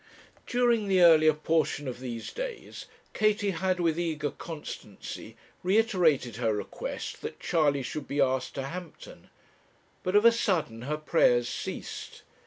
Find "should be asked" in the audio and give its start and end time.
7.83-8.55